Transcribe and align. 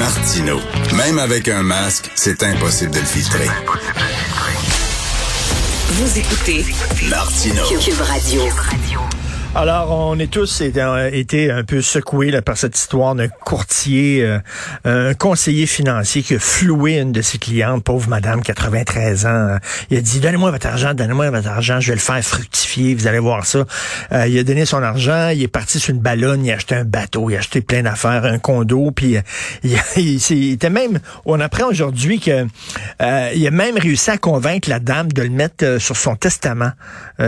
Martino. 0.00 0.58
Même 0.96 1.18
avec 1.18 1.46
un 1.48 1.62
masque, 1.62 2.10
c'est 2.14 2.42
impossible 2.42 2.90
de 2.90 3.00
le 3.00 3.04
filtrer. 3.04 3.46
Vous 5.90 6.18
écoutez 6.18 6.64
Martino. 7.10 7.62
Cube 7.78 8.00
Radio. 8.00 9.19
Alors, 9.52 9.90
on 9.90 10.16
est 10.20 10.30
tous 10.30 10.60
été 10.60 11.50
un 11.50 11.64
peu 11.64 11.82
secoués 11.82 12.30
là, 12.30 12.40
par 12.40 12.56
cette 12.56 12.78
histoire 12.78 13.16
d'un 13.16 13.26
courtier, 13.26 14.22
euh, 14.22 14.38
un 14.84 15.12
conseiller 15.14 15.66
financier 15.66 16.22
qui 16.22 16.36
a 16.36 16.38
floué 16.38 17.00
une 17.00 17.10
de 17.10 17.20
ses 17.20 17.38
clientes, 17.38 17.82
pauvre 17.82 18.08
madame, 18.08 18.42
93 18.42 19.26
ans. 19.26 19.56
Il 19.90 19.98
a 19.98 20.00
dit, 20.00 20.20
donnez-moi 20.20 20.52
votre 20.52 20.68
argent, 20.68 20.94
donnez-moi 20.94 21.30
votre 21.30 21.48
argent, 21.48 21.80
je 21.80 21.88
vais 21.88 21.94
le 21.94 22.00
faire 22.00 22.22
fructifier, 22.22 22.94
vous 22.94 23.08
allez 23.08 23.18
voir 23.18 23.44
ça. 23.44 23.66
Euh, 24.12 24.28
il 24.28 24.38
a 24.38 24.44
donné 24.44 24.66
son 24.66 24.84
argent, 24.84 25.30
il 25.30 25.42
est 25.42 25.48
parti 25.48 25.80
sur 25.80 25.92
une 25.92 26.00
ballonne, 26.00 26.44
il 26.44 26.52
a 26.52 26.54
acheté 26.54 26.76
un 26.76 26.84
bateau, 26.84 27.28
il 27.28 27.34
a 27.34 27.40
acheté 27.40 27.60
plein 27.60 27.82
d'affaires, 27.82 28.24
un 28.24 28.38
condo, 28.38 28.92
puis 28.92 29.16
euh, 29.16 29.22
il, 29.64 29.76
il, 30.30 30.52
était 30.52 30.70
même, 30.70 31.00
on 31.24 31.40
apprend 31.40 31.66
aujourd'hui 31.66 32.20
que 32.20 32.46
il 33.34 33.46
a 33.46 33.50
même 33.50 33.76
réussi 33.78 34.10
à 34.10 34.18
convaincre 34.18 34.70
la 34.70 34.78
dame 34.78 35.10
de 35.10 35.22
le 35.22 35.30
mettre 35.30 35.78
sur 35.78 35.96
son 35.96 36.14
testament, 36.14 36.70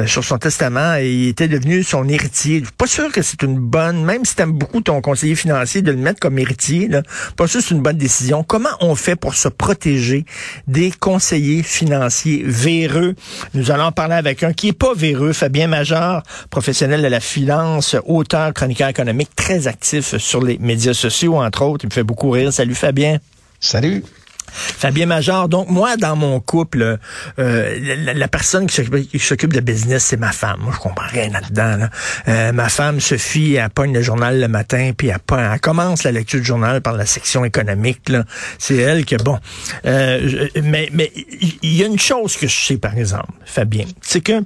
sur 0.07 0.23
son 0.23 0.38
testament, 0.38 0.95
et 0.96 1.10
il 1.10 1.29
était 1.29 1.48
devenu 1.48 1.82
son 1.82 2.09
héritier. 2.12 2.62
Pas 2.79 2.87
sûr 2.87 3.11
que 3.12 3.23
c'est 3.23 3.43
une 3.43 3.59
bonne, 3.59 4.05
même 4.05 4.25
si 4.25 4.37
tu 4.37 4.43
aimes 4.43 4.52
beaucoup 4.52 4.80
ton 4.80 5.01
conseiller 5.01 5.34
financier, 5.34 5.83
de 5.83 5.91
le 5.91 5.97
mettre 5.97 6.21
comme 6.21 6.38
héritier, 6.38 6.88
là, 6.88 7.02
pas 7.37 7.47
sûr 7.47 7.61
que 7.61 7.66
c'est 7.66 7.75
une 7.75 7.83
bonne 7.83 7.97
décision. 7.97 8.43
Comment 8.43 8.71
on 8.80 8.95
fait 8.95 9.16
pour 9.16 9.35
se 9.35 9.48
protéger 9.48 10.25
des 10.66 10.91
conseillers 10.91 11.62
financiers 11.62 12.43
véreux? 12.45 13.15
Nous 13.55 13.71
allons 13.71 13.85
en 13.85 13.93
parler 13.93 14.15
avec 14.15 14.43
un 14.43 14.52
qui 14.52 14.69
est 14.69 14.73
pas 14.73 14.95
véreux, 14.95 15.33
Fabien 15.33 15.66
Major, 15.66 16.23
professionnel 16.51 17.02
de 17.02 17.09
la 17.09 17.21
finance, 17.21 17.97
auteur, 18.07 18.52
chroniqueur 18.52 18.88
économique, 18.88 19.35
très 19.35 19.66
actif 19.66 20.16
sur 20.19 20.43
les 20.43 20.59
médias 20.59 20.95
sociaux, 20.95 21.37
entre 21.37 21.63
autres. 21.63 21.85
Il 21.85 21.88
me 21.88 21.93
fait 21.93 22.02
beaucoup 22.02 22.30
rire. 22.30 22.52
Salut 22.52 22.74
Fabien. 22.74 23.19
Salut. 23.60 24.02
Fabien 24.52 25.06
Major. 25.06 25.48
Donc, 25.48 25.69
moi, 25.69 25.97
dans 25.97 26.16
mon 26.16 26.41
couple, 26.41 26.99
euh, 27.38 27.96
la, 28.15 28.29
personne 28.29 28.66
qui 28.66 29.18
s'occupe 29.18 29.52
de 29.52 29.60
business, 29.60 30.04
c'est 30.04 30.16
ma 30.16 30.32
femme. 30.32 30.60
Moi, 30.60 30.73
je 30.74 30.79
comprends 30.80 31.07
rien 31.09 31.30
là-dedans. 31.30 31.88
Euh, 32.29 32.52
ma 32.52 32.68
femme, 32.68 33.01
Sophie, 33.01 33.54
elle 33.54 33.71
pogne 33.71 33.93
le 33.93 34.02
journal 34.02 34.41
le 34.41 34.49
matin, 34.49 34.93
puis 34.96 35.09
elle, 35.09 35.18
elle, 35.38 35.60
commence 35.60 36.04
la 36.04 36.13
lecture 36.13 36.41
du 36.41 36.46
journal 36.46 36.80
par 36.80 36.95
la 36.95 37.07
section 37.07 37.45
économique. 37.45 38.10
C'est 38.59 38.76
elle 38.76 39.04
que, 39.04 39.16
bon... 39.16 39.38
Euh, 39.87 40.49
mais 40.63 40.88
mais 40.93 41.10
il 41.63 41.74
y 41.74 41.82
a 41.82 41.87
une 41.87 41.98
chose 41.98 42.37
que 42.37 42.46
je 42.46 42.66
sais, 42.66 42.76
par 42.76 42.96
exemple, 42.96 43.32
Fabien, 43.45 43.87
c'est 44.01 44.21
que 44.21 44.43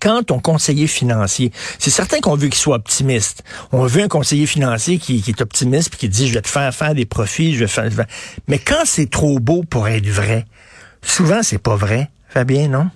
quand 0.00 0.24
ton 0.24 0.38
conseiller 0.38 0.86
financier, 0.86 1.52
c'est 1.78 1.90
certain 1.90 2.20
qu'on 2.20 2.36
veut 2.36 2.48
qu'il 2.48 2.58
soit 2.58 2.76
optimiste. 2.76 3.42
On 3.72 3.86
veut 3.86 4.02
un 4.02 4.08
conseiller 4.08 4.46
financier 4.46 4.98
qui, 4.98 5.22
est 5.26 5.40
optimiste 5.40 5.90
puis 5.90 5.98
qui 5.98 6.08
dit 6.08 6.28
je 6.28 6.34
vais 6.34 6.42
te 6.42 6.48
faire 6.48 6.74
faire 6.74 6.94
des 6.94 7.06
profits, 7.06 7.54
je 7.54 7.60
vais 7.60 7.68
faire. 7.68 7.90
Mais 8.46 8.58
quand 8.58 8.82
c'est 8.84 9.10
trop 9.10 9.38
beau 9.38 9.62
pour 9.62 9.88
être 9.88 10.08
vrai, 10.08 10.46
souvent 11.02 11.42
c'est 11.42 11.58
pas 11.58 11.76
vrai. 11.76 12.10
Fabien, 12.28 12.68
non? 12.68 12.90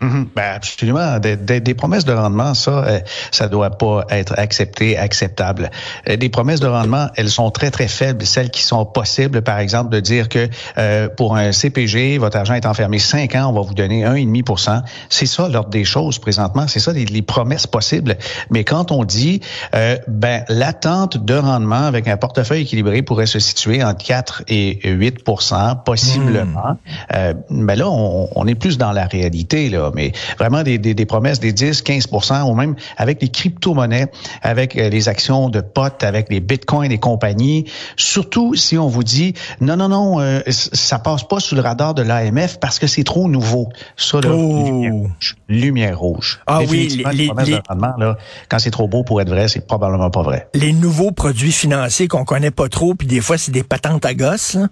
Mm 0.00 0.20
ben 0.34 0.52
absolument. 0.54 1.18
Des, 1.18 1.36
des, 1.36 1.74
promesses 1.74 2.04
de 2.04 2.12
rendement, 2.12 2.54
ça, 2.54 2.70
euh, 2.70 3.00
ça 3.30 3.48
doit 3.48 3.70
pas 3.70 4.04
être 4.10 4.34
accepté, 4.38 4.96
acceptable. 4.96 5.70
Euh, 6.08 6.16
des 6.16 6.28
promesses 6.28 6.60
de 6.60 6.66
rendement, 6.66 7.08
elles 7.16 7.28
sont 7.28 7.50
très 7.50 7.70
très 7.70 7.88
faibles. 7.88 8.24
Celles 8.24 8.50
qui 8.50 8.62
sont 8.62 8.84
possibles, 8.86 9.42
par 9.42 9.58
exemple, 9.58 9.90
de 9.90 10.00
dire 10.00 10.28
que 10.28 10.48
euh, 10.78 11.08
pour 11.08 11.36
un 11.36 11.52
CPG, 11.52 12.18
votre 12.18 12.36
argent 12.36 12.54
est 12.54 12.66
enfermé 12.66 12.98
5 12.98 13.34
ans, 13.34 13.50
on 13.50 13.52
va 13.52 13.62
vous 13.62 13.74
donner 13.74 14.04
1,5 14.04 14.82
C'est 15.08 15.26
ça 15.26 15.48
l'ordre 15.48 15.70
des 15.70 15.84
choses 15.84 16.18
présentement. 16.18 16.66
C'est 16.68 16.80
ça 16.80 16.92
les, 16.92 17.04
les, 17.04 17.22
promesses 17.22 17.66
possibles. 17.66 18.16
Mais 18.50 18.64
quand 18.64 18.92
on 18.92 19.04
dit, 19.04 19.40
ben 19.72 20.44
l'attente 20.48 21.22
de 21.22 21.34
rendement 21.34 21.84
avec 21.84 22.08
un 22.08 22.16
portefeuille 22.16 22.62
équilibré 22.62 23.02
pourrait 23.02 23.26
se 23.26 23.38
situer 23.38 23.84
entre 23.84 24.04
4 24.04 24.44
et 24.48 24.80
8% 24.84 25.84
possiblement. 25.84 26.76
Mm. 27.12 27.66
ben 27.66 27.74
là, 27.78 27.88
on, 27.88 28.28
on 28.34 28.46
est 28.46 28.54
plus 28.54 28.78
dans 28.78 28.92
la 28.92 29.06
réalité 29.06 29.68
là 29.68 29.89
mais 29.94 30.12
vraiment 30.38 30.62
des, 30.62 30.78
des, 30.78 31.06
promesses 31.06 31.40
des 31.40 31.52
10, 31.52 31.82
15 31.82 32.08
ou 32.46 32.54
même 32.54 32.74
avec 32.96 33.20
les 33.22 33.28
crypto-monnaies, 33.28 34.10
avec 34.42 34.76
euh, 34.76 34.88
les 34.88 35.08
actions 35.08 35.48
de 35.48 35.60
potes, 35.60 36.02
avec 36.02 36.28
les 36.30 36.40
bitcoins 36.40 36.92
et 36.92 36.98
compagnies. 36.98 37.64
Surtout 37.96 38.54
si 38.54 38.78
on 38.78 38.88
vous 38.88 39.04
dit 39.04 39.34
non, 39.60 39.76
non, 39.76 39.88
non, 39.88 40.20
euh, 40.20 40.40
ça 40.48 40.98
passe 40.98 41.24
pas 41.24 41.40
sous 41.40 41.54
le 41.54 41.60
radar 41.60 41.94
de 41.94 42.02
l'AMF 42.02 42.58
parce 42.58 42.78
que 42.78 42.86
c'est 42.86 43.04
trop 43.04 43.28
nouveau. 43.28 43.68
Ça, 43.96 44.20
là, 44.20 44.30
oh. 44.32 45.06
lumière, 45.48 45.98
rouge. 45.98 46.40
Ah 46.46 46.60
oui, 46.68 47.02
les, 47.12 47.12
les, 47.12 47.26
là, 47.26 48.16
quand 48.48 48.58
c'est 48.58 48.70
trop 48.70 48.88
beau 48.88 49.04
pour 49.04 49.20
être 49.20 49.30
vrai, 49.30 49.48
c'est 49.48 49.66
probablement 49.66 50.10
pas 50.10 50.22
vrai. 50.22 50.48
Les 50.54 50.72
nouveaux 50.72 51.12
produits 51.12 51.52
financiers 51.52 52.08
qu'on 52.08 52.24
connaît 52.24 52.50
pas 52.50 52.68
trop, 52.68 52.94
puis 52.94 53.06
des 53.06 53.20
fois 53.20 53.38
c'est 53.38 53.52
des 53.52 53.62
patentes 53.62 54.04
à 54.04 54.14
gosses. 54.14 54.54
Là. 54.54 54.68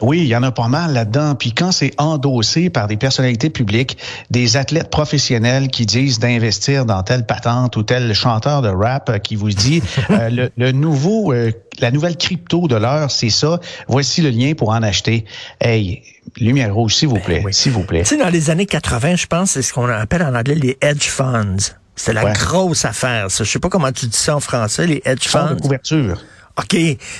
Oui, 0.00 0.18
il 0.18 0.26
y 0.26 0.36
en 0.36 0.42
a 0.42 0.52
pas 0.52 0.68
mal 0.68 0.92
là-dedans. 0.92 1.34
Puis 1.34 1.52
quand 1.52 1.72
c'est 1.72 1.92
endossé 1.98 2.68
par 2.68 2.86
des 2.86 2.96
personnalités 2.96 3.48
publiques, 3.48 3.96
des 4.30 4.56
athlètes 4.56 4.90
professionnels 4.90 5.68
qui 5.68 5.86
disent 5.86 6.18
d'investir 6.18 6.84
dans 6.84 7.02
telle 7.02 7.24
patente 7.24 7.76
ou 7.76 7.82
tel 7.82 8.12
chanteur 8.12 8.60
de 8.60 8.68
rap 8.68 9.22
qui 9.22 9.36
vous 9.36 9.50
dit 9.50 9.82
euh, 10.10 10.48
le, 10.56 10.72
nouveau, 10.72 11.32
euh, 11.32 11.50
la 11.78 11.90
nouvelle 11.90 12.16
crypto 12.16 12.68
de 12.68 12.76
l'heure, 12.76 13.10
c'est 13.10 13.30
ça. 13.30 13.58
Voici 13.88 14.20
le 14.20 14.30
lien 14.30 14.52
pour 14.54 14.70
en 14.70 14.82
acheter. 14.82 15.24
Hey, 15.60 16.02
lumière 16.36 16.74
rouge, 16.74 16.94
s'il 16.94 17.08
vous 17.08 17.20
plaît, 17.20 17.42
s'il 17.50 17.72
vous 17.72 17.84
plaît. 17.84 18.02
Tu 18.02 18.08
sais, 18.08 18.16
dans 18.18 18.28
les 18.28 18.50
années 18.50 18.66
80, 18.66 19.16
je 19.16 19.26
pense, 19.26 19.52
c'est 19.52 19.62
ce 19.62 19.72
qu'on 19.72 19.88
appelle 19.88 20.22
en 20.22 20.34
anglais 20.34 20.56
les 20.56 20.76
hedge 20.82 21.08
funds. 21.08 21.56
C'est 21.98 22.12
la 22.12 22.32
grosse 22.32 22.84
affaire. 22.84 23.30
Ça. 23.30 23.44
Je 23.44 23.50
sais 23.50 23.58
pas 23.58 23.70
comment 23.70 23.90
tu 23.90 24.06
dis 24.06 24.16
ça 24.16 24.36
en 24.36 24.40
français, 24.40 24.86
les 24.86 25.00
hedge 25.06 25.26
funds. 25.26 25.54
de 25.54 25.60
couverture. 25.60 26.18
OK, 26.58 26.76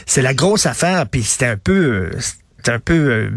c'est 0.06 0.22
la 0.22 0.34
grosse 0.34 0.66
affaire, 0.66 1.06
puis 1.06 1.22
c'était 1.22 1.46
un 1.46 1.56
peu 1.56 2.10
un 2.68 2.78
peu... 2.78 2.94
Euh, 2.94 3.30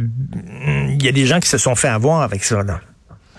il 0.89 1.03
y 1.03 1.07
a 1.07 1.11
des 1.11 1.25
gens 1.25 1.39
qui 1.39 1.49
se 1.49 1.57
sont 1.57 1.75
fait 1.75 1.87
avoir 1.87 2.21
avec 2.21 2.43
ça. 2.43 2.63
Là. 2.63 2.81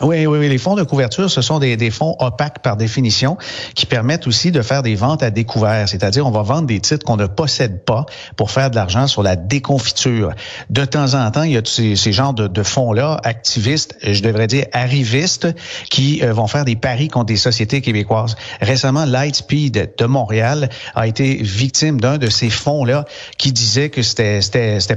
Oui, 0.01 0.25
oui, 0.27 0.39
oui. 0.39 0.49
Les 0.49 0.57
fonds 0.57 0.77
de 0.77 0.83
couverture, 0.83 1.31
ce 1.31 1.43
sont 1.43 1.59
des, 1.59 1.91
fonds 1.91 2.17
opaques 2.21 2.61
par 2.63 2.77
définition 2.77 3.37
qui 3.75 3.85
permettent 3.85 4.27
aussi 4.27 4.51
de 4.51 4.63
faire 4.63 4.83
des 4.83 4.95
ventes 4.95 5.23
à 5.23 5.31
découvert. 5.31 5.89
C'est-à-dire, 5.89 6.27
on 6.27 6.31
va 6.31 6.43
vendre 6.43 6.67
des 6.67 6.81
titres 6.81 7.05
qu'on 7.05 7.19
ne 7.19 7.27
possède 7.27 7.85
pas 7.85 8.07
pour 8.37 8.51
faire 8.51 8.71
de 8.71 8.77
l'argent 8.77 9.07
sur 9.07 9.23
la 9.23 9.37
déconfiture. 9.37 10.33
De 10.71 10.85
temps 10.87 11.15
en 11.15 11.31
temps, 11.31 11.43
il 11.43 11.53
y 11.53 11.57
a 11.57 11.63
ces, 11.65 11.97
ces 11.97 12.13
genres 12.13 12.33
de, 12.33 12.63
fonds-là, 12.63 13.21
activistes, 13.25 13.97
je 14.03 14.23
devrais 14.23 14.47
dire 14.47 14.67
arrivistes, 14.73 15.49
qui 15.91 16.23
euh, 16.23 16.33
vont 16.33 16.47
faire 16.47 16.65
des 16.65 16.77
paris 16.77 17.09
contre 17.09 17.27
des 17.27 17.37
sociétés 17.37 17.81
québécoises. 17.81 18.37
Récemment, 18.61 19.05
Lightspeed 19.05 19.95
de 19.97 20.05
Montréal 20.07 20.71
a 20.95 21.07
été 21.07 21.35
victime 21.43 22.01
d'un 22.01 22.17
de 22.17 22.29
ces 22.29 22.49
fonds-là 22.49 23.05
qui 23.37 23.53
disait 23.53 23.91
que 23.91 24.03
c'était, 24.03 24.41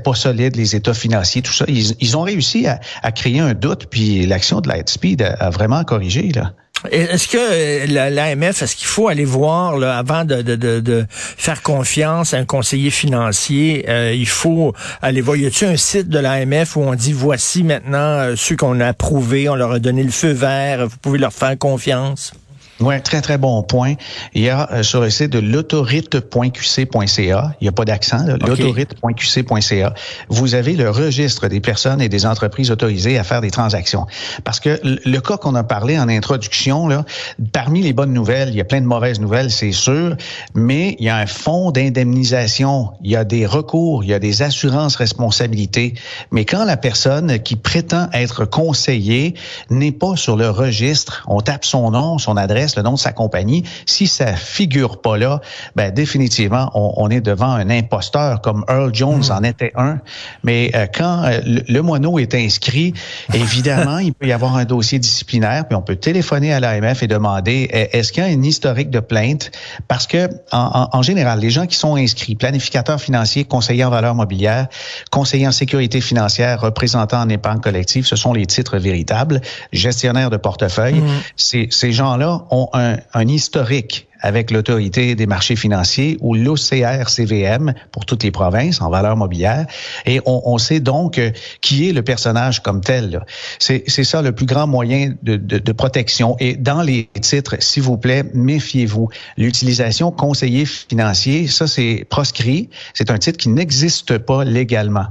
pas 0.04 0.14
solide, 0.14 0.56
les 0.56 0.76
états 0.76 0.94
financiers, 0.94 1.42
tout 1.42 1.54
ça. 1.54 1.66
Ils, 1.68 2.18
ont 2.18 2.22
réussi 2.22 2.68
à, 2.68 2.80
à 3.02 3.12
créer 3.12 3.40
un 3.40 3.54
doute, 3.54 3.88
puis 3.90 4.26
l'action 4.26 4.62
de 4.62 4.70
Lightspeed 4.70 4.93
Speed 4.94 5.22
a, 5.22 5.50
vraiment 5.50 5.84
corrigé. 5.84 6.32
Là. 6.34 6.54
Est-ce 6.92 7.28
que 7.28 7.38
euh, 7.38 8.10
l'AMF, 8.10 8.62
est-ce 8.62 8.76
qu'il 8.76 8.88
faut 8.88 9.08
aller 9.08 9.26
voir 9.26 9.82
avant 9.82 10.26
de, 10.26 11.06
faire 11.12 11.62
confiance 11.62 12.34
à 12.34 12.38
un 12.38 12.46
conseiller 12.46 12.90
financier? 12.90 13.86
Euh, 13.88 14.14
il 14.14 14.28
faut 14.28 14.74
aller 15.02 15.22
voir? 15.22 15.38
Y 15.38 15.46
a-t-il 15.46 15.72
un 15.72 15.78
site 15.78 16.10
de 16.10 16.20
l'AMF 16.20 16.76
où 16.76 16.82
on 16.82 16.96
dit 16.96 17.14
voici 17.14 17.64
maintenant 17.64 17.98
euh, 18.00 18.36
ceux 18.36 18.56
qu'on 18.56 18.80
a 18.80 18.88
approuvés, 18.88 19.48
on 19.50 19.56
leur 19.56 19.72
a 19.72 19.80
donné 19.80 20.04
le 20.04 20.12
feu 20.12 20.32
vert, 20.32 20.88
vous 20.88 20.98
pouvez 21.02 21.20
leur 21.20 21.34
faire 21.34 21.58
confiance? 21.58 22.34
Oui, 22.80 23.00
très, 23.02 23.22
très 23.22 23.38
bon 23.38 23.62
point. 23.62 23.94
Il 24.34 24.42
y 24.42 24.50
a 24.50 24.68
euh, 24.72 24.82
sur 24.84 25.00
le 25.00 25.12
site 25.12 25.30
de 25.30 25.38
l'autorite.qc.ca, 25.40 27.56
il 27.62 27.64
n'y 27.64 27.68
a 27.68 27.72
pas 27.72 27.86
d'accent, 27.86 28.26
l'autorite.qc.ca, 28.26 29.94
vous 30.30 30.56
avez 30.56 30.74
le 30.74 30.90
registre 30.90 31.48
des 31.48 31.60
personnes 31.60 32.02
et 32.02 32.10
des 32.10 32.26
entreprises 32.26 32.72
autorisées 32.72 33.20
à 33.20 33.24
faire 33.24 33.42
des 33.42 33.52
transactions. 33.52 34.08
Parce 34.44 34.60
que 34.60 34.80
le 34.84 35.20
cas 35.20 35.38
qu'on 35.38 35.54
a 35.56 35.64
parlé 35.64 36.00
en 36.00 36.10
introduction, 36.10 36.88
là, 36.88 37.06
parmi 37.52 37.84
les 37.84 37.94
bonnes 37.94 38.14
nouvelles, 38.14 38.50
il 38.50 38.56
y 38.56 38.62
a 38.62 38.66
plein 38.66 38.82
de 38.82 38.88
mauvaises 38.88 39.20
nouvelles, 39.20 39.52
c'est 39.52 39.72
sûr, 39.72 40.16
mais 40.56 40.96
il 41.00 41.06
y 41.06 41.10
a 41.10 41.18
un 41.18 41.28
fonds 41.28 41.70
d'indemnisation, 41.72 42.94
il 43.04 43.12
y 43.12 43.16
a 43.16 43.24
des 43.24 43.46
recours, 43.46 44.04
il 44.04 44.10
y 44.10 44.14
a 44.14 44.20
des 44.20 44.42
assurances 44.42 44.96
responsabilités. 44.96 45.94
Mais 46.32 46.46
quand 46.46 46.66
la 46.66 46.78
personne 46.78 47.38
qui 47.40 47.56
prétend 47.56 48.08
être 48.14 48.46
conseillée 48.46 49.36
n'est 49.70 49.92
pas 49.92 50.16
sur 50.16 50.38
le 50.38 50.50
registre, 50.50 51.24
on 51.28 51.42
tape 51.42 51.66
son 51.66 51.92
nom, 51.92 52.18
son 52.18 52.36
adresse, 52.36 52.63
le 52.76 52.82
nom 52.82 52.94
de 52.94 53.00
sa 53.00 53.12
compagnie, 53.12 53.64
si 53.86 54.08
ça 54.08 54.34
figure 54.36 55.02
pas 55.02 55.18
là, 55.18 55.42
ben 55.76 55.92
définitivement, 55.92 56.72
on, 56.74 57.10
est 57.10 57.22
devant 57.22 57.52
un 57.52 57.70
imposteur 57.70 58.42
comme 58.42 58.66
Earl 58.68 58.94
Jones 58.94 59.24
hmm. 59.30 59.32
en 59.32 59.44
était 59.44 59.72
un. 59.76 60.00
Mais 60.44 60.72
euh, 60.76 60.88
quand 60.94 61.24
euh, 61.26 61.40
le, 61.46 61.82
moineau 61.82 62.20
est 62.20 62.34
inscrit, 62.36 62.94
évidemment, 63.34 63.98
il 64.00 64.14
peut 64.14 64.28
y 64.28 64.32
avoir 64.32 64.56
un 64.56 64.66
dossier 64.66 65.00
disciplinaire, 65.00 65.68
puis 65.68 65.76
on 65.76 65.82
peut 65.82 65.96
téléphoner 65.96 66.54
à 66.54 66.60
l'AMF 66.60 67.04
et 67.04 67.08
demander 67.08 67.70
est-ce 67.72 68.12
qu'il 68.12 68.24
y 68.24 68.26
a 68.26 68.30
un 68.30 68.44
historique 68.44 68.90
de 68.90 69.00
plainte? 69.00 69.52
Parce 69.88 70.08
que 70.08 70.30
en, 70.52 71.02
général, 71.02 71.40
les 71.40 71.50
gens 71.50 71.66
qui 71.66 71.78
sont 71.78 71.96
inscrits, 71.96 72.36
planificateurs 72.36 73.00
financiers, 73.00 73.46
conseillers 73.46 73.86
en 73.86 73.90
valeur 73.90 74.16
mobilière, 74.16 74.68
conseillers 75.12 75.48
en 75.48 75.52
sécurité 75.52 76.02
financière, 76.02 76.62
représentants 76.62 77.22
en 77.22 77.30
épargne 77.30 77.60
collective, 77.60 78.06
ce 78.06 78.16
sont 78.16 78.34
les 78.34 78.46
titres 78.46 78.78
véritables, 78.78 79.42
gestionnaires 79.72 80.30
de 80.30 80.38
portefeuille. 80.38 81.02
Hmm. 81.02 81.10
Ces, 81.36 81.68
ces 81.72 81.92
gens-là 81.92 82.44
ont 82.54 82.70
un, 82.74 82.98
un 83.14 83.28
historique 83.28 84.08
avec 84.24 84.52
l'autorité 84.52 85.16
des 85.16 85.26
marchés 85.26 85.58
financiers 85.58 86.18
ou 86.22 86.34
l'OCR-CVM 86.34 87.74
pour 87.92 88.06
toutes 88.06 88.24
les 88.24 88.32
provinces 88.32 88.82
en 88.82 88.90
valeur 88.90 89.18
mobilière. 89.18 89.66
Et 90.06 90.22
on, 90.26 90.42
on 90.46 90.58
sait 90.58 90.80
donc 90.80 91.18
euh, 91.18 91.32
qui 91.62 91.90
est 91.90 91.92
le 91.92 92.04
personnage 92.04 92.62
comme 92.62 92.80
tel. 92.80 93.26
C'est 93.60 93.86
ça 93.88 94.22
le 94.22 94.32
plus 94.32 94.46
grand 94.46 94.66
moyen 94.66 95.14
de, 95.24 95.36
de, 95.36 95.58
de 95.58 95.72
protection. 95.74 96.38
Et 96.40 96.56
dans 96.56 96.82
les 96.82 97.10
titres, 97.20 97.58
s'il 97.60 97.84
vous 97.84 97.98
plaît, 97.98 98.24
méfiez-vous. 98.34 99.10
L'utilisation 99.38 100.12
conseiller 100.12 100.66
financier, 100.66 101.48
ça 101.48 101.68
c'est 101.68 102.06
proscrit. 102.10 102.70
C'est 102.94 103.12
un 103.12 103.18
titre 103.18 103.38
qui 103.38 103.50
n'existe 103.50 104.18
pas 104.20 104.46
légalement. 104.46 105.08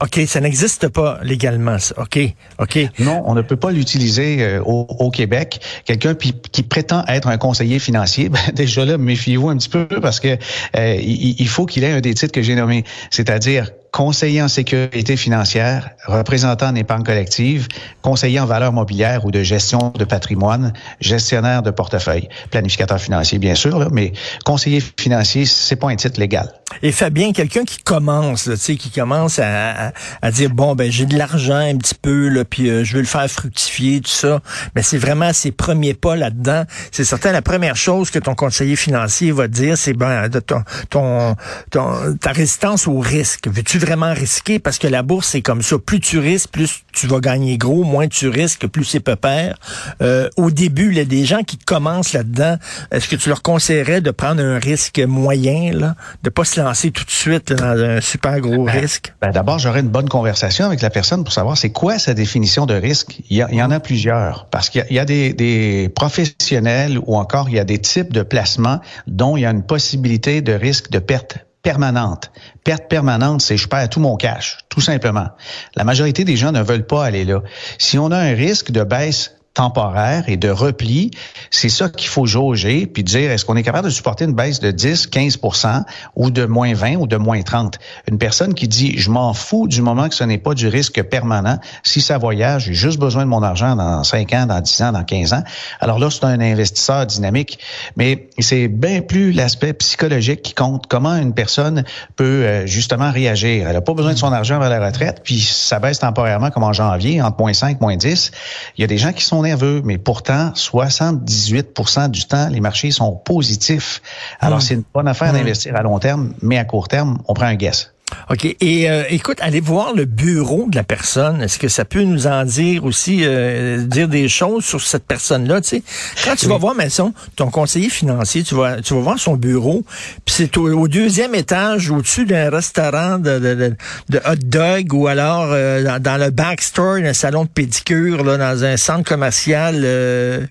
OK, 0.00 0.20
ça 0.26 0.40
n'existe 0.40 0.88
pas 0.88 1.18
légalement, 1.24 1.78
ça. 1.80 1.94
OK, 1.98 2.20
OK. 2.60 2.78
Non, 3.00 3.22
on 3.26 3.34
ne 3.34 3.42
peut 3.42 3.56
pas 3.56 3.72
l'utiliser 3.72 4.36
euh, 4.40 4.60
au, 4.62 5.10
Québec. 5.10 5.60
Quelqu'un 5.84 6.14
qui 6.14 6.62
prétend 6.62 7.04
être 7.06 7.26
un 7.26 7.36
conseiller 7.36 7.80
financier, 7.80 8.28
ben, 8.28 8.38
déjà 8.54 8.84
là, 8.84 8.96
méfiez-vous 8.96 9.48
un 9.48 9.56
petit 9.56 9.68
peu 9.68 9.86
parce 10.00 10.20
que 10.20 10.36
euh, 10.76 10.94
il, 11.00 11.48
faut 11.48 11.66
qu'il 11.66 11.82
ait 11.82 11.90
un 11.90 12.00
des 12.00 12.14
titres 12.14 12.32
que 12.32 12.42
j'ai 12.42 12.54
nommés, 12.54 12.84
c'est-à-dire 13.10 13.70
conseiller 13.92 14.42
en 14.42 14.48
sécurité 14.48 15.16
financière, 15.16 15.90
représentant 16.06 16.68
en 16.68 16.74
épargne 16.74 17.02
collective, 17.02 17.68
conseiller 18.02 18.40
en 18.40 18.46
valeur 18.46 18.72
mobilière 18.72 19.24
ou 19.24 19.30
de 19.30 19.42
gestion 19.42 19.92
de 19.96 20.04
patrimoine, 20.04 20.72
gestionnaire 21.00 21.62
de 21.62 21.70
portefeuille, 21.70 22.28
planificateur 22.50 23.00
financier 23.00 23.38
bien 23.38 23.54
sûr, 23.54 23.78
là, 23.78 23.88
mais 23.90 24.12
conseiller 24.44 24.82
financier, 24.98 25.44
c'est 25.46 25.76
pas 25.76 25.88
un 25.88 25.96
titre 25.96 26.20
légal. 26.20 26.52
Et 26.82 26.92
Fabien, 26.92 27.32
quelqu'un 27.32 27.64
qui 27.64 27.78
commence, 27.78 28.44
tu 28.44 28.56
sais, 28.56 28.76
qui 28.76 28.90
commence 28.90 29.38
à, 29.38 29.92
à, 30.20 30.30
dire 30.30 30.50
bon 30.50 30.74
ben 30.74 30.90
j'ai 30.92 31.06
de 31.06 31.16
l'argent 31.16 31.56
un 31.56 31.76
petit 31.76 31.94
peu 31.94 32.28
là, 32.28 32.44
puis 32.44 32.68
euh, 32.68 32.84
je 32.84 32.94
veux 32.94 33.00
le 33.00 33.06
faire 33.06 33.28
fructifier 33.28 34.00
tout 34.00 34.10
ça, 34.10 34.40
mais 34.74 34.82
c'est 34.82 34.98
vraiment 34.98 35.32
ses 35.32 35.50
premiers 35.50 35.94
pas 35.94 36.14
là-dedans. 36.14 36.64
C'est 36.92 37.04
certain 37.04 37.32
la 37.32 37.42
première 37.42 37.76
chose 37.76 38.10
que 38.10 38.18
ton 38.18 38.34
conseiller 38.34 38.76
financier 38.76 39.32
va 39.32 39.48
dire, 39.48 39.78
c'est 39.78 39.94
ben 39.94 40.28
ton, 40.28 40.62
ton, 40.90 41.36
ton 41.70 42.16
ta 42.20 42.32
résistance 42.32 42.86
au 42.86 42.98
risque. 42.98 43.48
Veux-tu 43.48 43.77
vraiment 43.78 44.12
risquer 44.12 44.58
parce 44.58 44.78
que 44.78 44.86
la 44.86 45.02
bourse 45.02 45.28
c'est 45.28 45.42
comme 45.42 45.62
ça. 45.62 45.76
Plus 45.78 46.00
tu 46.00 46.18
risques, 46.18 46.50
plus 46.50 46.82
tu 46.92 47.06
vas 47.06 47.20
gagner 47.20 47.58
gros. 47.58 47.84
Moins 47.84 48.08
tu 48.08 48.28
risques, 48.28 48.66
plus 48.66 48.84
c'est 48.84 49.00
peur. 49.00 49.54
Euh, 50.02 50.28
au 50.36 50.50
début, 50.50 50.88
il 50.90 50.96
y 50.96 51.00
a 51.00 51.04
des 51.04 51.24
gens 51.24 51.42
qui 51.42 51.56
commencent 51.56 52.12
là-dedans. 52.12 52.56
Est-ce 52.90 53.08
que 53.08 53.16
tu 53.16 53.28
leur 53.28 53.42
conseillerais 53.42 54.00
de 54.00 54.10
prendre 54.10 54.42
un 54.42 54.58
risque 54.58 54.98
moyen, 54.98 55.72
là, 55.72 55.94
de 56.22 56.30
pas 56.30 56.44
se 56.44 56.60
lancer 56.60 56.90
tout 56.90 57.04
de 57.04 57.10
suite 57.10 57.52
dans 57.52 57.78
un 57.78 58.00
super 58.00 58.40
gros 58.40 58.64
ben, 58.64 58.80
risque? 58.80 59.12
Ben 59.20 59.30
D'abord, 59.30 59.58
j'aurais 59.58 59.80
une 59.80 59.88
bonne 59.88 60.08
conversation 60.08 60.66
avec 60.66 60.80
la 60.80 60.90
personne 60.90 61.24
pour 61.24 61.32
savoir 61.32 61.56
c'est 61.56 61.70
quoi 61.70 61.98
sa 61.98 62.14
définition 62.14 62.66
de 62.66 62.74
risque. 62.74 63.20
Il 63.30 63.36
y, 63.36 63.62
en 63.62 63.70
a 63.70 63.80
plusieurs 63.80 64.46
parce 64.50 64.70
qu'il 64.70 64.86
y 64.90 64.98
a, 64.98 65.04
des, 65.04 65.32
des 65.32 65.90
professionnels 65.94 66.98
ou 67.06 67.16
encore 67.16 67.48
il 67.48 67.56
y 67.56 67.58
a 67.58 67.64
des 67.64 67.78
types 67.78 68.12
de 68.12 68.22
placements 68.22 68.80
dont 69.06 69.36
il 69.36 69.42
y 69.42 69.46
a 69.46 69.50
une 69.50 69.62
possibilité 69.62 70.42
de 70.42 70.52
risque 70.52 70.90
de 70.90 70.98
perte 70.98 71.38
permanente. 71.62 72.30
Perte 72.64 72.88
permanente, 72.88 73.42
c'est 73.42 73.56
je 73.56 73.68
perds 73.68 73.88
tout 73.88 74.00
mon 74.00 74.16
cash, 74.16 74.58
tout 74.68 74.80
simplement. 74.80 75.28
La 75.74 75.84
majorité 75.84 76.24
des 76.24 76.36
gens 76.36 76.52
ne 76.52 76.62
veulent 76.62 76.86
pas 76.86 77.04
aller 77.04 77.24
là. 77.24 77.42
Si 77.78 77.98
on 77.98 78.10
a 78.10 78.18
un 78.18 78.34
risque 78.34 78.70
de 78.70 78.84
baisse 78.84 79.37
temporaire 79.58 80.22
et 80.28 80.36
de 80.36 80.50
repli, 80.50 81.10
c'est 81.50 81.68
ça 81.68 81.88
qu'il 81.88 82.08
faut 82.08 82.26
jauger 82.26 82.86
puis 82.86 83.02
dire 83.02 83.32
est-ce 83.32 83.44
qu'on 83.44 83.56
est 83.56 83.64
capable 83.64 83.86
de 83.86 83.92
supporter 83.92 84.24
une 84.24 84.32
baisse 84.32 84.60
de 84.60 84.70
10, 84.70 85.08
15% 85.08 85.82
ou 86.14 86.30
de 86.30 86.44
moins 86.44 86.74
20 86.74 86.94
ou 86.94 87.08
de 87.08 87.16
moins 87.16 87.42
30. 87.42 87.76
Une 88.08 88.18
personne 88.18 88.54
qui 88.54 88.68
dit 88.68 88.96
je 88.98 89.10
m'en 89.10 89.34
fous 89.34 89.66
du 89.66 89.82
moment 89.82 90.08
que 90.08 90.14
ce 90.14 90.22
n'est 90.22 90.38
pas 90.38 90.54
du 90.54 90.68
risque 90.68 91.02
permanent, 91.02 91.58
si 91.82 92.00
ça 92.00 92.18
voyage, 92.18 92.66
j'ai 92.66 92.74
juste 92.74 93.00
besoin 93.00 93.24
de 93.24 93.30
mon 93.30 93.42
argent 93.42 93.74
dans 93.74 94.04
5 94.04 94.32
ans, 94.34 94.46
dans 94.46 94.60
10 94.60 94.82
ans, 94.82 94.92
dans 94.92 95.02
15 95.02 95.32
ans. 95.32 95.42
Alors 95.80 95.98
là, 95.98 96.08
c'est 96.08 96.24
un 96.24 96.40
investisseur 96.40 97.06
dynamique, 97.06 97.58
mais 97.96 98.28
c'est 98.38 98.68
bien 98.68 99.00
plus 99.00 99.32
l'aspect 99.32 99.72
psychologique 99.72 100.42
qui 100.42 100.54
compte. 100.54 100.86
Comment 100.86 101.16
une 101.16 101.34
personne 101.34 101.82
peut 102.14 102.44
euh, 102.44 102.66
justement 102.66 103.10
réagir? 103.10 103.66
Elle 103.66 103.74
n'a 103.74 103.80
pas 103.80 103.94
besoin 103.94 104.12
de 104.12 104.18
son 104.18 104.32
argent 104.32 104.60
vers 104.60 104.70
la 104.70 104.86
retraite, 104.86 105.22
puis 105.24 105.40
ça 105.40 105.80
baisse 105.80 105.98
temporairement 105.98 106.50
comme 106.50 106.62
en 106.62 106.72
janvier, 106.72 107.20
entre 107.20 107.40
moins 107.40 107.52
5, 107.52 107.80
moins 107.80 107.96
10. 107.96 108.30
Il 108.76 108.82
y 108.82 108.84
a 108.84 108.86
des 108.86 108.98
gens 108.98 109.12
qui 109.12 109.24
sont 109.24 109.42
mais 109.84 109.98
pourtant, 109.98 110.52
78 110.54 112.10
du 112.10 112.24
temps, 112.26 112.48
les 112.48 112.60
marchés 112.60 112.90
sont 112.90 113.12
positifs. 113.12 114.02
Alors, 114.40 114.58
hmm. 114.58 114.62
c'est 114.62 114.74
une 114.74 114.84
bonne 114.92 115.08
affaire 115.08 115.32
hmm. 115.32 115.36
d'investir 115.36 115.76
à 115.76 115.82
long 115.82 115.98
terme, 115.98 116.34
mais 116.42 116.58
à 116.58 116.64
court 116.64 116.88
terme, 116.88 117.18
on 117.26 117.34
prend 117.34 117.46
un 117.46 117.54
guess. 117.54 117.92
OK. 118.30 118.44
Et 118.60 118.90
euh, 118.90 119.04
écoute, 119.08 119.38
allez 119.40 119.60
voir 119.60 119.94
le 119.94 120.04
bureau 120.04 120.66
de 120.68 120.76
la 120.76 120.84
personne. 120.84 121.42
Est-ce 121.42 121.58
que 121.58 121.68
ça 121.68 121.84
peut 121.84 122.02
nous 122.02 122.26
en 122.26 122.44
dire 122.44 122.84
aussi, 122.84 123.20
euh, 123.22 123.78
dire 123.78 124.08
des 124.08 124.28
choses 124.28 124.64
sur 124.64 124.80
cette 124.80 125.04
personne-là? 125.04 125.60
Tu 125.60 125.68
sais, 125.68 125.82
quand 126.24 126.36
tu 126.36 126.46
vas 126.46 126.58
voir, 126.58 126.74
Maison, 126.74 127.14
ton 127.36 127.50
conseiller 127.50 127.88
financier, 127.88 128.42
tu 128.42 128.54
vas, 128.54 128.80
tu 128.82 128.94
vas 128.94 129.00
voir 129.00 129.18
son 129.18 129.36
bureau, 129.36 129.82
puis 130.24 130.34
c'est 130.36 130.56
au, 130.56 130.88
deuxième 130.88 131.34
étage, 131.34 131.90
au-dessus 131.90 132.26
d'un 132.26 132.50
restaurant 132.50 133.18
de, 133.18 133.38
de, 133.38 133.74
de, 134.08 134.18
hot 134.18 134.36
dog 134.44 134.92
ou 134.92 135.06
alors 135.06 135.48
euh, 135.50 135.98
dans, 135.98 136.20
le 136.20 136.30
backstore, 136.30 136.96
un 136.96 137.14
salon 137.14 137.44
de 137.44 137.48
pédicure, 137.48 138.24
là, 138.24 138.36
dans 138.36 138.64
un 138.64 138.76
centre 138.76 139.08
commercial 139.08 139.74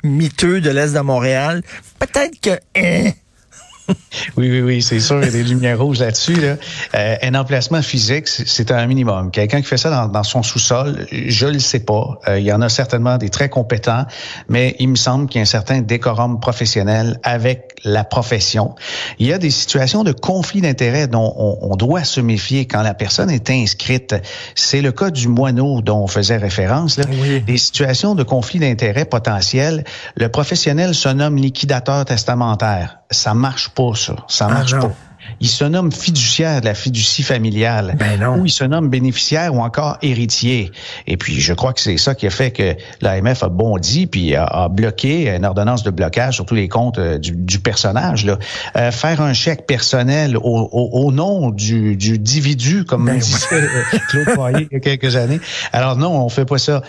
miteux 0.04 0.62
de 0.62 0.69
l'Est 0.69 0.94
de 0.94 1.00
Montréal. 1.00 1.62
Peut-être 2.00 2.39
que... 2.42 3.12
Oui, 4.36 4.50
oui, 4.51 4.62
oui, 4.62 4.81
c'est 4.81 5.00
sûr, 5.00 5.19
il 5.19 5.25
y 5.25 5.28
a 5.28 5.31
des 5.31 5.44
lumières 5.44 5.80
rouges 5.80 6.00
là-dessus. 6.00 6.36
Là. 6.36 6.57
Euh, 6.95 7.16
un 7.22 7.36
emplacement 7.36 7.81
physique, 7.81 8.28
c'est 8.28 8.72
un 8.72 8.86
minimum. 8.86 9.31
Quelqu'un 9.31 9.62
qui 9.62 9.68
fait 9.68 9.78
ça 9.78 9.89
dans, 9.89 10.07
dans 10.07 10.24
son 10.24 10.44
sous-sol, 10.44 11.07
je 11.12 11.48
le 11.48 11.60
sais 11.60 11.80
pas. 11.80 12.19
Euh, 12.28 12.39
il 12.39 12.45
y 12.45 12.51
en 12.51 12.62
a 12.62 12.69
certainement 12.69 13.18
des 13.18 13.30
très 13.30 13.50
compétents, 13.50 14.06
mais 14.50 14.75
il 14.80 14.89
me 14.89 14.95
semble 14.95 15.28
qu'il 15.28 15.39
y 15.39 15.42
a 15.42 15.44
un 15.44 15.45
certain 15.45 15.81
décorum 15.81 16.39
professionnel 16.39 17.19
avec 17.24 17.78
la 17.84 18.04
profession. 18.04 18.75
Il 19.19 19.28
y 19.28 19.34
a 19.34 19.38
des 19.38 19.50
situations 19.50 20.04
de 20.04 20.12
conflit 20.12 20.62
d'intérêts 20.62 21.07
dont 21.07 21.33
on, 21.38 21.57
on, 21.62 21.75
doit 21.75 22.04
se 22.04 22.19
méfier 22.19 22.66
quand 22.66 22.81
la 22.81 22.94
personne 22.94 23.30
est 23.30 23.50
inscrite. 23.50 24.16
C'est 24.56 24.81
le 24.81 24.92
cas 24.92 25.12
du 25.12 25.28
moineau 25.28 25.81
dont 25.81 26.00
on 26.00 26.07
faisait 26.07 26.38
référence. 26.38 26.98
Là. 26.98 27.06
Des 27.45 27.57
situations 27.57 28.16
de 28.16 28.24
conflit 28.24 28.60
d'intérêts 28.60 29.06
potentiels, 29.06 29.83
le 30.16 30.30
professionnel 30.30 30.95
se 30.95 31.10
nomme 31.10 31.38
liquidateur 31.38 32.04
testamentaire. 32.06 33.00
Ça 33.12 33.33
marche 33.33 33.69
pas, 33.78 33.96
ça. 33.96 34.16
Ça 34.28 34.48
ah 34.50 34.54
marche 34.54 34.78
pas 34.80 34.92
il 35.40 35.48
se 35.48 35.64
nomme 35.64 35.92
fiduciaire 35.92 36.62
de 36.62 36.66
la 36.66 36.74
fiducie 36.74 37.24
familiale. 37.24 37.96
Ben 38.00 38.24
ou 38.28 38.46
il 38.46 38.52
se 38.52 38.64
nomme 38.64 38.90
bénéficiaire 38.90 39.54
ou 39.54 39.62
encore 39.62 39.98
héritier. 40.02 40.72
Et 41.06 41.18
puis, 41.18 41.40
je 41.40 41.54
crois 41.54 41.74
que 41.74 41.81
c'est 41.81 41.98
ça 41.98 42.16
qui 42.16 42.28
a 42.28 42.30
fait 42.30 42.52
que 42.52 42.75
l'AMF 43.02 43.44
a 43.44 43.50
bondi 43.50 44.08
puis 44.08 44.36
a, 44.36 44.68
bloqué 44.69 45.30
une 45.30 45.46
ordonnance 45.46 45.84
de 45.84 45.92
blocage 45.92 46.36
sur 46.36 46.46
tous 46.46 46.56
les 46.56 46.68
comptes 46.68 47.00
euh, 47.00 47.18
du, 47.18 47.60
personnage. 47.60 48.25
Là. 48.25 48.38
Euh, 48.75 48.92
faire 48.92 49.22
un 49.22 49.34
chèque 49.34 49.66
personnel 49.66 50.38
au, 50.42 51.12
nom 51.12 51.50
du, 51.50 51.96
du 51.96 52.16
individu, 52.16 52.84
comme 52.84 53.06
ben 53.06 53.18
disait 53.18 53.48
euh, 53.54 53.84
Claude 54.10 54.36
Poirier 54.36 54.68
il 54.69 54.76
y 54.76 54.78
a 54.78 54.80
quelques 54.80 55.16
années. 55.16 55.40
Alors 55.71 55.95
non, 55.95 56.24
on 56.24 56.30
fait 56.30 56.45
pas 56.45 56.57
ça. 56.57 56.81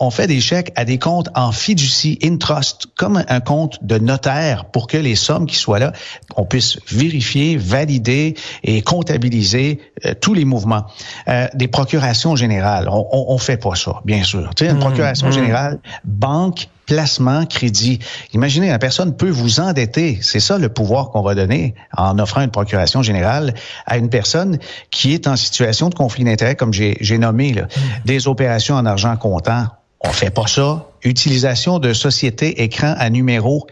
on 0.00 0.10
fait 0.10 0.26
des 0.26 0.40
chèques 0.40 0.72
à 0.76 0.84
des 0.84 0.98
comptes 0.98 1.28
en 1.34 1.52
fiducie, 1.52 2.18
in 2.22 2.36
trust, 2.36 2.86
comme 2.96 3.22
un 3.28 3.40
compte 3.40 3.78
de 3.82 3.98
notaire 3.98 4.66
pour 4.66 4.86
que 4.86 4.96
les 4.96 5.16
sommes 5.16 5.46
qui 5.46 5.56
soient 5.56 5.78
là, 5.78 5.92
on 6.36 6.44
puisse 6.44 6.78
vérifier, 6.88 7.56
valider 7.66 8.34
et 8.62 8.82
comptabiliser 8.82 9.80
euh, 10.04 10.14
tous 10.20 10.34
les 10.34 10.44
mouvements. 10.44 10.86
Euh, 11.28 11.48
des 11.54 11.68
procurations 11.68 12.36
générales, 12.36 12.88
on, 12.90 13.06
on, 13.10 13.38
fait 13.38 13.56
pas 13.56 13.74
ça, 13.74 14.00
bien 14.04 14.22
sûr. 14.22 14.50
Tu 14.54 14.64
sais, 14.64 14.70
une 14.70 14.76
mmh, 14.76 14.80
procuration 14.80 15.28
mmh. 15.28 15.32
générale, 15.32 15.78
banque, 16.04 16.68
placement, 16.86 17.44
crédit. 17.46 17.98
Imaginez, 18.32 18.68
la 18.68 18.78
personne 18.78 19.16
peut 19.16 19.28
vous 19.28 19.60
endetter. 19.60 20.18
C'est 20.22 20.40
ça 20.40 20.58
le 20.58 20.68
pouvoir 20.68 21.10
qu'on 21.10 21.22
va 21.22 21.34
donner 21.34 21.74
en 21.96 22.18
offrant 22.18 22.42
une 22.42 22.50
procuration 22.50 23.02
générale 23.02 23.54
à 23.86 23.96
une 23.96 24.08
personne 24.08 24.58
qui 24.90 25.12
est 25.12 25.26
en 25.26 25.36
situation 25.36 25.88
de 25.88 25.94
conflit 25.94 26.24
d'intérêts, 26.24 26.54
comme 26.54 26.72
j'ai 26.72 27.18
nommé, 27.18 27.52
là, 27.52 27.62
mmh. 27.62 27.80
des 28.04 28.28
opérations 28.28 28.76
en 28.76 28.86
argent 28.86 29.16
comptant. 29.16 29.66
On 30.00 30.10
fait 30.10 30.30
pas 30.30 30.46
ça. 30.46 30.86
Utilisation 31.06 31.78
de 31.78 31.92
société 31.92 32.62
écran 32.62 32.94
à 32.98 33.10
numéro. 33.10 33.66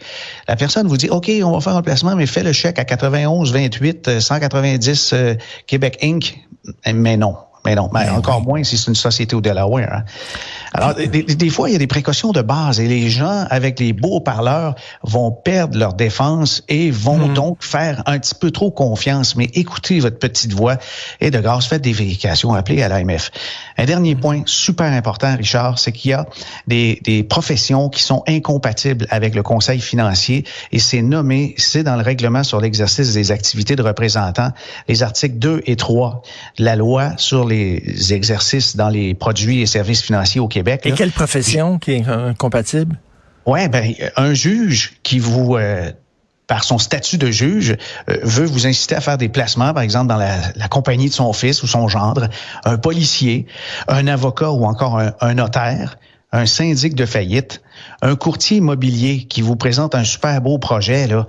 La 0.47 0.55
personne 0.55 0.87
vous 0.87 0.97
dit, 0.97 1.09
OK, 1.09 1.29
on 1.43 1.51
va 1.51 1.59
faire 1.59 1.75
un 1.75 1.81
placement, 1.81 2.15
mais 2.15 2.25
fais 2.25 2.43
le 2.43 2.53
chèque 2.53 2.79
à 2.79 2.85
91 2.85 3.51
28 3.51 4.19
190 4.19 5.15
Québec 5.67 5.97
Inc. 6.01 6.39
Mais 6.93 7.17
non. 7.17 7.35
Mais 7.65 7.73
non, 7.73 7.89
mais 7.91 8.07
encore 8.09 8.41
moins 8.41 8.63
si 8.63 8.77
c'est 8.77 8.89
une 8.89 8.95
société 8.95 9.35
au 9.35 9.41
Delaware. 9.41 9.91
Hein. 9.91 10.03
Alors, 10.77 10.93
des, 10.93 11.49
fois, 11.49 11.69
il 11.69 11.73
y 11.73 11.75
a 11.77 11.79
des 11.79 11.87
précautions 11.87 12.33
de 12.33 12.41
base 12.41 12.81
et 12.81 12.87
les 12.89 13.09
gens, 13.09 13.45
avec 13.49 13.79
les 13.79 13.93
beaux 13.93 14.19
parleurs, 14.19 14.75
vont 15.03 15.31
perdre 15.31 15.77
leur 15.77 15.93
défense 15.93 16.63
et 16.67 16.91
vont 16.91 17.29
hmm. 17.29 17.33
donc 17.33 17.63
faire 17.63 18.03
un 18.07 18.19
petit 18.19 18.35
peu 18.35 18.51
trop 18.51 18.71
confiance. 18.71 19.37
Mais 19.37 19.45
écoutez 19.53 20.01
votre 20.01 20.19
petite 20.19 20.51
voix 20.51 20.75
et 21.21 21.31
de 21.31 21.39
grâce, 21.39 21.67
faites 21.67 21.81
des 21.81 21.93
vérifications, 21.93 22.53
appelez 22.53 22.83
à 22.83 22.89
l'AMF. 22.89 23.31
Un 23.77 23.85
dernier 23.85 24.15
point 24.15 24.41
super 24.45 24.91
important, 24.91 25.37
Richard, 25.37 25.79
c'est 25.79 25.93
qu'il 25.93 26.11
y 26.11 26.13
a 26.13 26.25
des, 26.67 26.99
des 27.05 27.23
professions 27.23 27.87
qui 27.87 28.03
sont 28.03 28.23
incompatibles 28.27 29.07
avec 29.11 29.33
le 29.33 29.43
conseil 29.43 29.79
financier 29.79 30.43
et 30.73 30.79
c'est 30.79 31.01
nommé, 31.01 31.55
c'est 31.57 31.83
dans 31.83 31.95
le 31.95 32.03
règlement 32.03 32.43
sur 32.43 32.59
l'exercice 32.59 33.13
des 33.13 33.31
activités 33.31 33.77
de 33.77 33.81
représentants, 33.81 34.51
les 34.89 35.03
articles 35.03 35.37
2 35.37 35.61
et 35.67 35.77
3 35.77 36.21
de 36.57 36.65
la 36.65 36.75
loi 36.75 37.13
sur 37.15 37.47
les 37.47 38.11
exercices 38.11 38.75
dans 38.75 38.89
les 38.89 39.13
produits 39.13 39.61
et 39.61 39.65
services 39.67 40.01
financiers 40.01 40.41
au 40.41 40.49
Québec 40.49 40.64
et 40.67 40.91
quelle 40.91 41.11
profession 41.11 41.79
qui 41.79 41.93
est 41.93 42.07
incompatible? 42.07 42.99
Ouais, 43.45 43.67
ben 43.69 43.93
un 44.15 44.33
juge 44.33 44.99
qui 45.03 45.19
vous 45.19 45.55
euh, 45.55 45.91
par 46.47 46.63
son 46.63 46.77
statut 46.77 47.17
de 47.17 47.31
juge, 47.31 47.75
euh, 48.09 48.17
veut 48.23 48.45
vous 48.45 48.67
inciter 48.67 48.95
à 48.95 49.01
faire 49.01 49.17
des 49.17 49.29
placements, 49.29 49.73
par 49.73 49.83
exemple, 49.83 50.07
dans 50.07 50.17
la, 50.17 50.35
la, 50.55 50.67
compagnie 50.67 51.09
de 51.09 51.13
son 51.13 51.33
fils 51.33 51.63
ou 51.63 51.67
son 51.67 51.87
gendre, 51.87 52.29
un 52.65 52.77
policier, 52.77 53.47
un 53.87 54.07
avocat 54.07 54.51
ou 54.51 54.65
encore 54.65 54.99
un, 54.99 55.13
un 55.21 55.33
notaire, 55.33 55.97
un 56.35 56.45
syndic 56.45 56.95
de 56.95 57.05
faillite, 57.05 57.61
un 58.01 58.15
courtier 58.15 58.57
immobilier 58.57 59.23
qui 59.23 59.41
vous 59.41 59.55
présente 59.55 59.95
un 59.95 60.03
super 60.03 60.41
beau 60.41 60.57
projet, 60.57 61.07
là, 61.07 61.25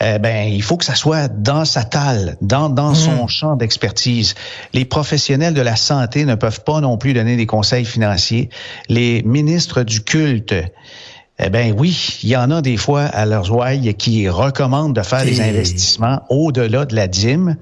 euh, 0.00 0.18
ben 0.18 0.48
il 0.48 0.62
faut 0.62 0.76
que 0.76 0.84
ça 0.84 0.94
soit 0.94 1.26
dans 1.26 1.64
sa 1.64 1.82
talle, 1.82 2.36
dans, 2.40 2.68
dans 2.68 2.92
mmh. 2.92 2.94
son 2.94 3.26
champ 3.26 3.56
d'expertise. 3.56 4.36
Les 4.72 4.84
professionnels 4.84 5.54
de 5.54 5.60
la 5.60 5.74
santé 5.74 6.24
ne 6.24 6.36
peuvent 6.36 6.62
pas 6.62 6.80
non 6.80 6.96
plus 6.98 7.14
donner 7.14 7.36
des 7.36 7.46
conseils 7.46 7.84
financiers. 7.84 8.48
Les 8.88 9.24
ministres 9.24 9.82
du 9.82 10.02
culte, 10.02 10.54
eh 11.40 11.50
ben 11.50 11.74
oui, 11.76 12.20
il 12.22 12.28
y 12.28 12.36
en 12.36 12.52
a 12.52 12.62
des 12.62 12.76
fois 12.76 13.02
à 13.02 13.26
leurs 13.26 13.50
ouailles 13.52 13.92
qui 13.94 14.28
recommandent 14.28 14.94
de 14.94 15.02
faire 15.02 15.24
des 15.24 15.40
investissements 15.40 16.22
au-delà 16.30 16.84
de 16.84 16.94
la 16.94 17.08
dîme. 17.08 17.56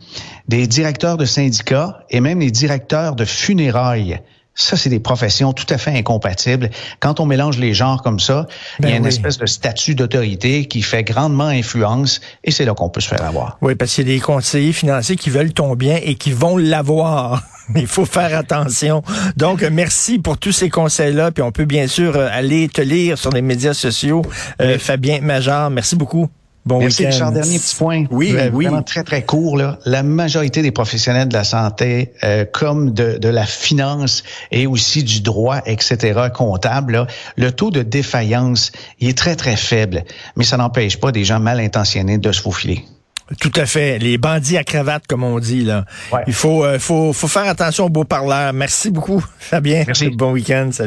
Des 0.46 0.66
directeurs 0.66 1.16
de 1.16 1.24
syndicats 1.24 2.00
et 2.10 2.20
même 2.20 2.40
les 2.40 2.50
directeurs 2.50 3.16
de 3.16 3.24
funérailles 3.24 4.20
ça, 4.54 4.76
c'est 4.76 4.90
des 4.90 5.00
professions 5.00 5.52
tout 5.52 5.66
à 5.70 5.78
fait 5.78 5.96
incompatibles. 5.96 6.70
Quand 7.00 7.20
on 7.20 7.26
mélange 7.26 7.58
les 7.58 7.72
genres 7.72 8.02
comme 8.02 8.20
ça, 8.20 8.46
il 8.78 8.84
y 8.84 8.88
a 8.88 8.92
ben 8.92 8.98
une 8.98 9.06
espèce 9.06 9.38
de 9.38 9.46
statut 9.46 9.94
d'autorité 9.94 10.66
qui 10.66 10.82
fait 10.82 11.02
grandement 11.04 11.46
influence 11.46 12.20
et 12.44 12.50
c'est 12.50 12.64
là 12.64 12.74
qu'on 12.74 12.90
peut 12.90 13.00
se 13.00 13.08
faire 13.08 13.24
avoir. 13.24 13.56
Oui, 13.62 13.74
parce 13.74 13.94
qu'il 13.94 14.06
y 14.08 14.12
a 14.12 14.14
des 14.14 14.20
conseillers 14.20 14.72
financiers 14.72 15.16
qui 15.16 15.30
veulent 15.30 15.54
ton 15.54 15.74
bien 15.74 15.98
et 16.02 16.16
qui 16.16 16.32
vont 16.32 16.56
l'avoir. 16.58 17.42
Il 17.76 17.86
faut 17.86 18.04
faire 18.04 18.36
attention. 18.36 19.02
Donc, 19.36 19.62
merci 19.62 20.18
pour 20.18 20.36
tous 20.36 20.52
ces 20.52 20.68
conseils-là. 20.68 21.30
Puis 21.30 21.42
on 21.42 21.52
peut 21.52 21.64
bien 21.64 21.86
sûr 21.86 22.16
euh, 22.16 22.28
aller 22.30 22.68
te 22.68 22.82
lire 22.82 23.16
sur 23.16 23.30
les 23.30 23.42
médias 23.42 23.72
sociaux. 23.72 24.22
Euh, 24.60 24.78
Fabien 24.78 25.20
Major, 25.20 25.70
merci 25.70 25.96
beaucoup. 25.96 26.28
Bon 26.64 26.78
Merci 26.78 27.06
Richard. 27.06 27.32
Dernier 27.32 27.58
petit 27.58 27.74
point. 27.74 28.04
Oui, 28.10 28.34
euh, 28.36 28.50
oui. 28.52 28.66
Vraiment 28.66 28.82
très 28.82 29.02
très 29.02 29.22
court. 29.22 29.56
Là. 29.56 29.78
La 29.84 30.02
majorité 30.02 30.62
des 30.62 30.70
professionnels 30.70 31.28
de 31.28 31.34
la 31.34 31.42
santé, 31.42 32.12
euh, 32.22 32.44
comme 32.44 32.92
de, 32.92 33.18
de, 33.18 33.28
la 33.28 33.46
finance 33.46 34.22
et 34.52 34.68
aussi 34.68 35.02
du 35.02 35.22
droit, 35.22 35.60
etc., 35.66 36.28
comptable, 36.32 37.06
le 37.36 37.50
taux 37.50 37.70
de 37.70 37.82
défaillance 37.82 38.70
il 39.00 39.08
est 39.08 39.18
très 39.18 39.34
très 39.34 39.56
faible, 39.56 40.04
mais 40.36 40.44
ça 40.44 40.56
n'empêche 40.56 40.98
pas 41.00 41.10
des 41.10 41.24
gens 41.24 41.40
mal 41.40 41.58
intentionnés 41.58 42.18
de 42.18 42.30
se 42.30 42.40
faufiler. 42.40 42.84
Tout 43.40 43.52
à 43.56 43.66
fait. 43.66 43.98
Les 43.98 44.18
bandits 44.18 44.58
à 44.58 44.64
cravate, 44.64 45.06
comme 45.06 45.24
on 45.24 45.38
dit. 45.38 45.62
Là. 45.62 45.84
Il 46.26 46.34
faut, 46.34 46.64
euh, 46.64 46.78
faut, 46.78 47.12
faut 47.12 47.28
faire 47.28 47.48
attention 47.48 47.86
aux 47.86 47.88
beaux 47.88 48.04
parleurs. 48.04 48.52
Merci 48.52 48.90
beaucoup, 48.90 49.24
Fabien. 49.38 49.84
Merci. 49.86 50.10
Bon 50.10 50.32
week-end. 50.32 50.68
Salut. 50.72 50.80